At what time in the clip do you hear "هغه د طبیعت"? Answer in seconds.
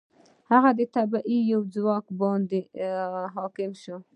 0.51-1.25